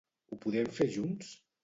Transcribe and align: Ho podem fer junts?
Ho 0.31 0.37
podem 0.45 0.71
fer 0.79 0.87
junts? 0.95 1.31